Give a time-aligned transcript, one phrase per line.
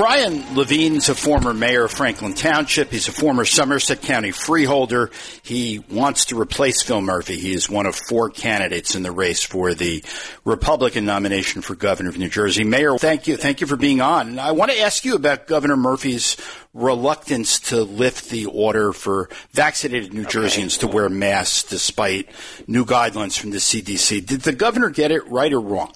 [0.00, 2.90] Brian Levine's a former mayor of Franklin Township.
[2.90, 5.10] He's a former Somerset County freeholder.
[5.42, 7.36] He wants to replace Phil Murphy.
[7.36, 10.02] He is one of four candidates in the race for the
[10.46, 12.64] Republican nomination for governor of New Jersey.
[12.64, 13.36] Mayor, thank you.
[13.36, 14.38] Thank you for being on.
[14.38, 16.38] I want to ask you about Governor Murphy's
[16.72, 22.30] reluctance to lift the order for vaccinated New Jerseyans to wear masks despite
[22.66, 24.24] new guidelines from the CDC.
[24.24, 25.92] Did the governor get it right or wrong?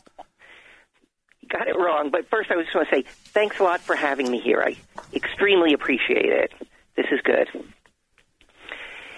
[1.55, 2.11] Got it wrong.
[2.11, 4.63] But first, I just want to say thanks a lot for having me here.
[4.63, 4.77] I
[5.15, 6.53] extremely appreciate it.
[6.97, 7.49] This is good.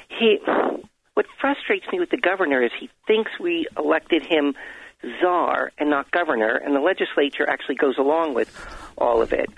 [0.09, 0.39] He,
[1.15, 4.55] what frustrates me with the governor is he thinks we elected him
[5.21, 8.51] czar and not governor, and the legislature actually goes along with
[8.99, 9.51] all of it.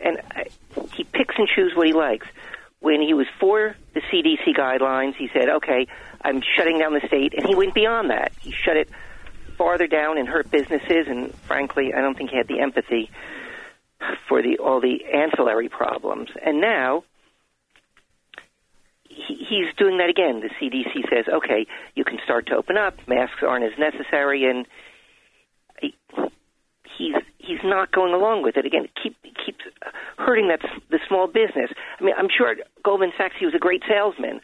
[0.00, 0.46] And I,
[0.94, 2.26] he picks and chooses what he likes.
[2.80, 5.88] When he was for the CDC guidelines, he said, "Okay,
[6.22, 8.30] I'm shutting down the state," and he went beyond that.
[8.40, 8.88] He shut it
[9.58, 11.06] farther down and hurt businesses.
[11.08, 13.10] And frankly, I don't think he had the empathy
[14.28, 16.30] for the all the ancillary problems.
[16.42, 17.04] And now
[19.08, 20.40] he, he's doing that again.
[20.40, 22.96] The CDC says, okay, you can start to open up.
[23.08, 24.66] Masks aren't as necessary, and
[26.98, 28.66] he's he's not going along with it.
[28.66, 29.64] Again, it keep, keeps
[30.16, 31.70] hurting that the small business.
[31.98, 34.40] I mean, I'm sure Goldman Sachs he was a great salesman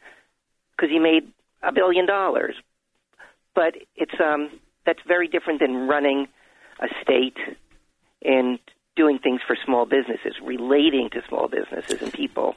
[0.77, 1.31] because he made
[1.62, 2.55] a billion dollars,
[3.55, 4.51] but it's um
[4.87, 6.29] that's very different than running
[6.81, 7.37] a state
[8.25, 8.59] and
[8.97, 12.55] doing things for small businesses, relating to small businesses and people.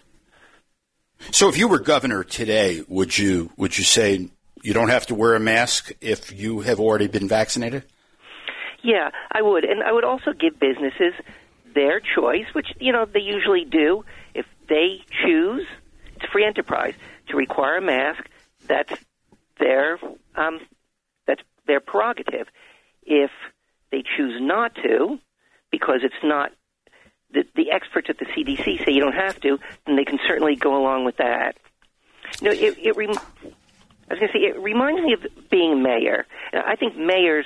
[1.32, 4.30] So, if you were governor today, would you would you say
[4.62, 7.84] you don't have to wear a mask if you have already been vaccinated?
[8.84, 11.14] Yeah, I would, and I would also give businesses
[11.74, 14.06] their choice, which you know they usually do.
[14.36, 15.66] If they choose,
[16.16, 16.94] it's free enterprise
[17.30, 18.24] to require a mask.
[18.68, 18.94] That's
[19.60, 20.00] their
[20.36, 20.60] um,
[21.68, 22.48] their prerogative.
[23.04, 23.32] If
[23.92, 25.20] they choose not to,
[25.72, 26.52] because it's not
[27.32, 30.56] the, the experts at the CDC say you don't have to, then they can certainly
[30.56, 31.58] go along with that.
[32.42, 33.18] You know, it, it rem-
[34.10, 36.26] I was going to say it reminds me of being mayor.
[36.54, 37.46] I think mayors,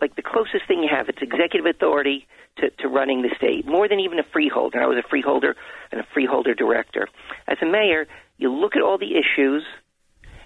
[0.00, 3.88] like the closest thing you have, it's executive authority to, to running the state, more
[3.88, 4.82] than even a freeholder.
[4.82, 5.56] I was a freeholder
[5.90, 7.08] and a freeholder director.
[7.46, 8.06] As a mayor,
[8.38, 9.64] you look at all the issues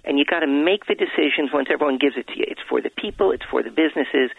[0.08, 2.46] and you got to make the decisions once everyone gives it to you.
[2.48, 4.30] It's for the people, it's for the businesses,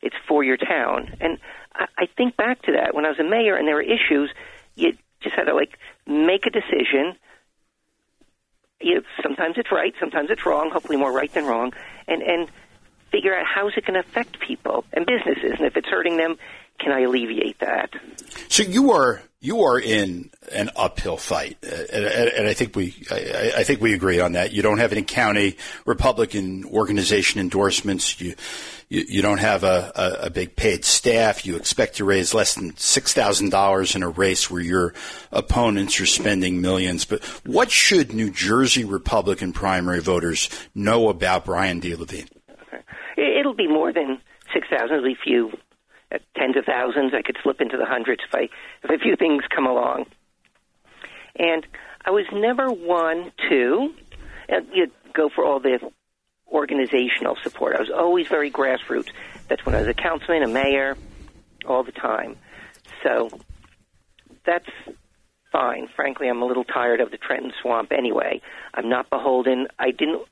[0.00, 1.16] it's for your town.
[1.20, 1.38] And
[1.74, 4.30] I, I think back to that when I was a mayor and there were issues,
[4.76, 7.16] you just had to like make a decision.
[8.80, 10.70] You, sometimes it's right, sometimes it's wrong.
[10.70, 11.72] Hopefully, more right than wrong,
[12.06, 12.48] and and
[13.10, 16.38] figure out how's it going to affect people and businesses, and if it's hurting them,
[16.78, 17.94] can I alleviate that?
[18.48, 22.94] So you are you are in an uphill fight, uh, and, and I think we
[23.10, 24.52] I, I, think we agree on that.
[24.52, 28.20] You don't have any county Republican organization endorsements.
[28.20, 28.34] You
[28.88, 31.46] you, you don't have a, a, a, big paid staff.
[31.46, 34.94] You expect to raise less than six thousand dollars in a race where your
[35.30, 37.04] opponents are spending millions.
[37.04, 41.94] But what should New Jersey Republican primary voters know about Brian D.
[41.94, 42.28] Levine?
[42.50, 42.82] Okay.
[43.38, 44.18] It'll be more than
[44.52, 44.96] six thousand.
[44.96, 45.52] It'll be few
[46.10, 47.12] at tens of thousands.
[47.14, 48.48] I could slip into the hundreds if I
[48.82, 50.06] if a few things come along.
[51.36, 51.66] And
[52.04, 53.94] I was never one to
[54.50, 55.78] uh, you go for all the
[56.50, 57.76] organizational support.
[57.76, 59.10] I was always very grassroots.
[59.48, 60.96] That's when I was a councilman, a mayor,
[61.66, 62.36] all the time.
[63.02, 63.30] So
[64.44, 64.68] that's
[65.52, 65.88] fine.
[65.94, 68.40] Frankly, I'm a little tired of the Trenton Swamp anyway.
[68.72, 69.68] I'm not beholden.
[69.78, 70.22] I didn't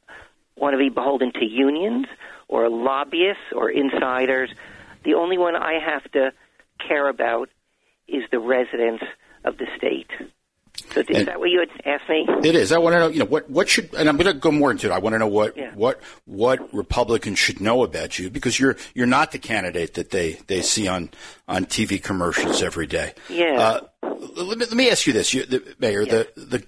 [0.57, 2.07] want to be beholden to unions
[2.49, 4.51] or lobbyists or insiders.
[5.07, 6.33] The only one I have to
[6.87, 7.49] care about
[8.09, 9.05] is the residents
[9.45, 10.11] of the state.
[10.93, 12.27] So is and that what you had asked me?
[12.45, 12.73] It is.
[12.73, 14.71] I want to know, you know, what what should, and I'm going to go more
[14.71, 14.93] into it.
[14.93, 15.71] I want to know what yeah.
[15.75, 20.33] what what Republicans should know about you because you're you're not the candidate that they,
[20.49, 21.11] they see on
[21.49, 23.15] on TV commercials every day.
[23.31, 23.81] Yeah.
[24.03, 26.03] Uh, let, me, let me ask you this, you, the, Mayor.
[26.03, 26.13] Yeah.
[26.13, 26.67] The the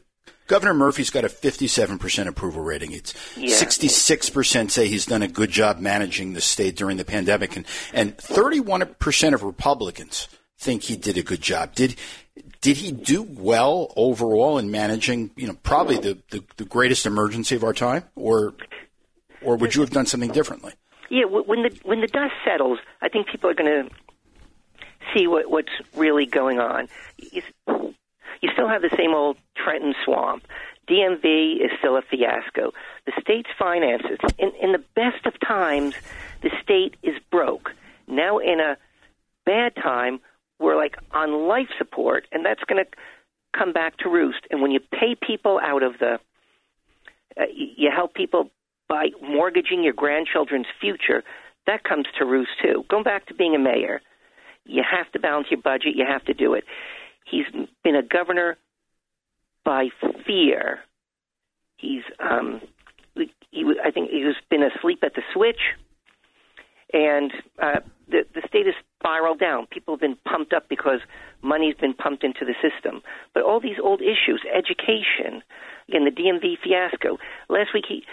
[0.48, 2.92] Governor Murphy's got a 57% approval rating.
[2.92, 3.54] It's yeah.
[3.54, 8.16] 66% say he's done a good job managing the state during the pandemic, and, and
[8.16, 10.28] 31% of Republicans
[10.58, 11.74] think he did a good job.
[11.74, 11.94] Did
[12.60, 17.54] did he do well overall in managing, you know, probably the, the, the greatest emergency
[17.54, 18.54] of our time, or
[19.42, 20.72] or would you have done something differently?
[21.10, 23.94] Yeah, when the when the dust settles, I think people are going to
[25.14, 26.88] see what, what's really going on.
[28.40, 30.44] You, still have the same old Trenton swamp.
[30.88, 32.72] DMV is still a fiasco.
[33.06, 35.94] The state's finances, in, in the best of times,
[36.42, 37.70] the state is broke.
[38.06, 38.76] Now, in a
[39.44, 40.20] bad time,
[40.58, 42.90] we're like on life support, and that's going to
[43.56, 44.40] come back to roost.
[44.50, 46.18] And when you pay people out of the,
[47.38, 48.50] uh, you help people
[48.88, 51.22] by mortgaging your grandchildren's future,
[51.66, 52.84] that comes to roost too.
[52.88, 54.00] Going back to being a mayor,
[54.64, 55.96] you have to balance your budget.
[55.96, 56.64] You have to do it.
[57.30, 57.46] He's
[57.84, 58.56] been a governor
[59.64, 59.88] by
[60.26, 60.80] fear.
[61.76, 62.60] He's, um,
[63.50, 65.60] he, I think, he's been asleep at the switch,
[66.92, 67.32] and
[67.62, 69.66] uh, the the state has spiraled down.
[69.66, 71.00] People have been pumped up because
[71.42, 73.02] money's been pumped into the system.
[73.34, 75.42] But all these old issues, education,
[75.88, 77.18] again, the DMV fiasco.
[77.48, 78.04] Last week, he,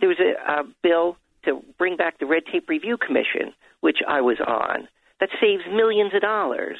[0.00, 4.20] there was a, a bill to bring back the Red Tape Review Commission, which I
[4.20, 4.88] was on.
[5.20, 6.78] That saves millions of dollars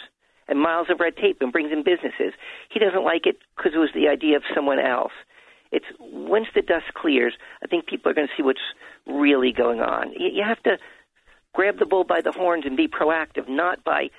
[0.52, 2.34] and miles of red tape and brings in businesses.
[2.69, 5.12] He doesn't like it because it was the idea of someone else.
[5.70, 7.32] It's once the dust clears,
[7.64, 8.60] I think people are going to see what's
[9.06, 10.12] really going on.
[10.12, 10.76] You, have to
[11.54, 14.10] grab the bull by the horns and be proactive, not by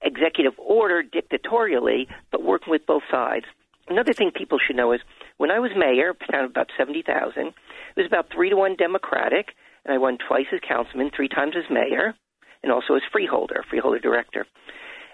[0.00, 3.44] executive order dictatorially, but working with both sides.
[3.88, 5.00] Another thing people should know is
[5.36, 7.54] when I was mayor, town of about 70,000, it
[7.94, 9.48] was about three to one Democratic,
[9.84, 12.14] and I won twice as councilman, three times as mayor,
[12.62, 14.46] and also as freeholder, freeholder director.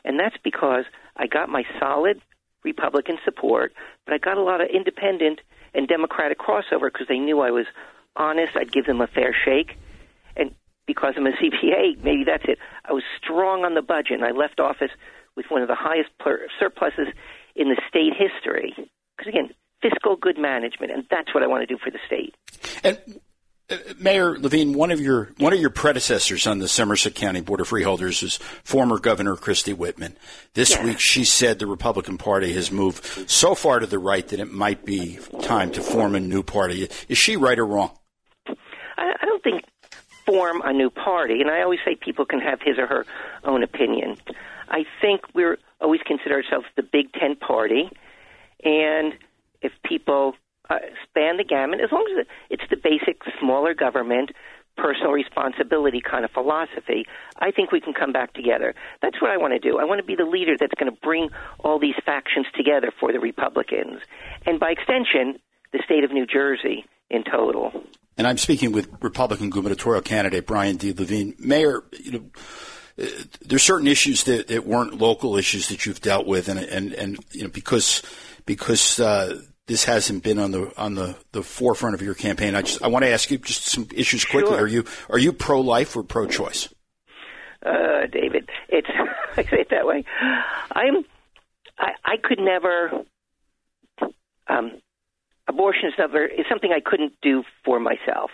[0.08, 0.84] And that's because
[1.16, 2.20] I got my solid
[2.64, 3.74] Republican support,
[4.06, 5.40] but I got a lot of independent
[5.74, 7.66] and Democratic crossover because they knew I was
[8.16, 8.56] honest.
[8.56, 9.76] I'd give them a fair shake.
[10.34, 10.54] And
[10.86, 12.58] because I'm a CPA, maybe that's it.
[12.86, 14.90] I was strong on the budget, and I left office
[15.36, 17.08] with one of the highest per- surpluses
[17.54, 18.74] in the state history.
[19.16, 19.50] Because again,
[19.82, 22.34] fiscal good management, and that's what I want to do for the state.
[22.82, 23.20] And
[23.98, 27.68] Mayor Levine, one of your one of your predecessors on the Somerset County Board of
[27.68, 30.16] Freeholders is former Governor Christie Whitman.
[30.54, 30.84] This yes.
[30.84, 34.50] week, she said the Republican Party has moved so far to the right that it
[34.50, 36.88] might be time to form a new party.
[37.08, 37.90] Is she right or wrong?
[38.46, 39.64] I, I don't think
[40.24, 43.06] form a new party, and I always say people can have his or her
[43.44, 44.16] own opinion.
[44.70, 47.90] I think we're always consider ourselves the big tent party,
[48.64, 49.12] and
[49.60, 50.36] if people
[50.70, 50.78] uh,
[51.08, 54.30] span the gamut, as long as it's the basic smaller government,
[54.76, 57.04] personal responsibility kind of philosophy,
[57.38, 58.74] I think we can come back together.
[59.02, 59.78] That's what I want to do.
[59.78, 61.30] I want to be the leader that's going to bring
[61.60, 64.00] all these factions together for the Republicans,
[64.46, 65.38] and by extension,
[65.72, 67.72] the state of New Jersey in total.
[68.16, 70.92] And I'm speaking with Republican gubernatorial candidate Brian D.
[70.92, 71.34] Levine.
[71.38, 72.24] Mayor, you know,
[73.00, 73.06] uh,
[73.46, 77.18] there's certain issues that, that weren't local issues that you've dealt with, and and and
[77.30, 78.02] you know because
[78.44, 82.56] because uh, this hasn't been on the on the, the forefront of your campaign.
[82.56, 84.52] I just I want to ask you just some issues quickly.
[84.52, 84.64] Sure.
[84.64, 86.68] Are you are you pro life or pro choice?
[87.64, 88.88] Uh, David, it's
[89.36, 90.04] I say it that way.
[90.72, 91.04] I'm
[91.78, 93.04] I, I could never.
[94.48, 94.80] Um,
[95.46, 98.30] abortion is never is something I couldn't do for myself.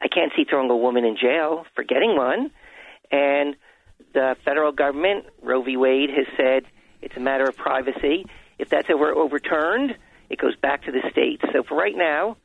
[0.00, 2.50] I can't see throwing a woman in jail for getting one,
[3.10, 3.54] and
[4.14, 5.76] the federal government, Roe v.
[5.76, 6.64] Wade, has said
[7.02, 8.24] it's a matter of privacy.
[8.58, 9.96] If that's ever overturned,
[10.30, 11.42] it goes back to the states.
[11.52, 12.36] So for right now,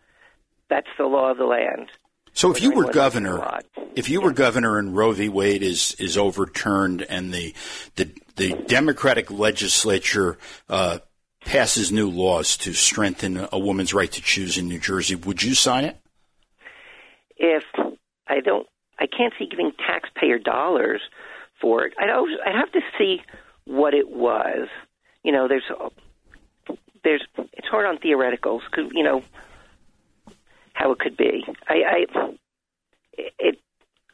[0.70, 1.90] that's the law of the land.
[2.34, 3.62] So if you were governor,
[3.96, 5.30] if you were governor and Roe v.
[5.30, 7.54] Wade is is overturned and the
[7.96, 11.00] the, the Democratic legislature uh,
[11.46, 15.54] passes new laws to strengthen a woman's right to choose in New Jersey, would you
[15.54, 15.98] sign it?
[17.44, 17.64] if
[18.28, 18.68] I don't,
[19.00, 21.02] I can't see giving taxpayer dollars
[21.60, 21.94] for it.
[22.00, 23.22] I'd, always, I'd have to see
[23.66, 24.70] what it was.
[25.24, 25.70] You know, there's,
[27.04, 29.24] there's, it's hard on theoreticals because you know
[30.74, 31.46] how it could be.
[31.68, 32.30] I, I,
[33.14, 33.60] it,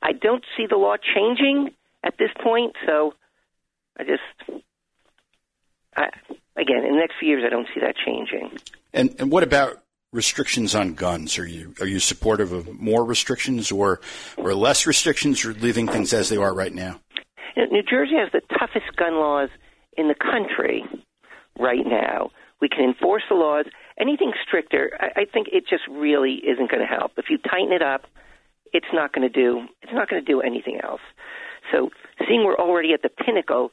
[0.01, 2.75] I don't see the law changing at this point.
[2.85, 3.13] So
[3.97, 4.63] I just,
[5.95, 6.09] I,
[6.55, 8.57] again, in the next few years, I don't see that changing.
[8.93, 11.37] And and what about restrictions on guns?
[11.37, 14.01] Are you are you supportive of more restrictions or
[14.37, 16.99] or less restrictions, or leaving things as they are right now?
[17.55, 19.49] You know, New Jersey has the toughest gun laws
[19.97, 20.83] in the country
[21.59, 22.31] right now.
[22.61, 23.65] We can enforce the laws.
[23.99, 27.13] Anything stricter, I, I think it just really isn't going to help.
[27.17, 28.03] If you tighten it up,
[28.73, 29.65] it's not going to do.
[29.81, 31.01] It's not going to do anything else.
[31.71, 31.89] So,
[32.27, 33.71] seeing we're already at the pinnacle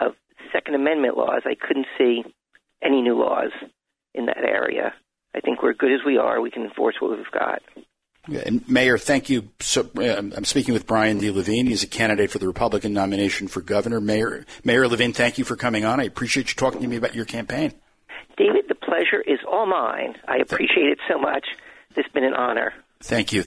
[0.00, 0.12] of
[0.52, 2.22] Second Amendment laws, I couldn't see
[2.82, 3.50] any new laws
[4.14, 4.94] in that area.
[5.34, 6.40] I think we're good as we are.
[6.40, 7.62] We can enforce what we've got.
[8.44, 9.48] And Mayor, thank you.
[9.60, 11.30] So, um, I'm speaking with Brian D.
[11.30, 11.66] Levine.
[11.66, 14.00] He's a candidate for the Republican nomination for governor.
[14.00, 16.00] Mayor Mayor Levine, thank you for coming on.
[16.00, 17.72] I appreciate you talking to me about your campaign.
[18.38, 20.14] David, the pleasure is all mine.
[20.26, 21.44] I appreciate it so much.
[21.96, 22.72] It's been an honor.
[23.00, 23.36] Thank you.